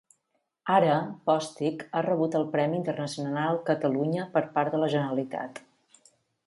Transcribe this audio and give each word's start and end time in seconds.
Ara, 0.75 0.93
Postic 1.31 1.85
ha 1.99 2.03
rebut 2.07 2.39
el 2.41 2.47
premi 2.57 2.79
Internacional 2.81 3.63
Catalunya 3.69 4.27
per 4.39 4.45
part 4.59 4.77
de 4.77 4.83
la 4.85 4.93
Generalitat. 4.97 5.65